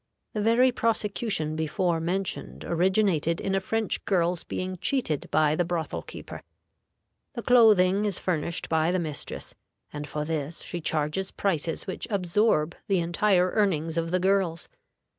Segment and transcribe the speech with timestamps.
[0.33, 6.01] The very prosecution before mentioned originated in a French girl's being cheated by the brothel
[6.01, 6.41] keeper.
[7.35, 9.53] The clothing is furnished by the mistress,
[9.93, 14.67] and for this she charges prices which absorb the entire earnings of the girls.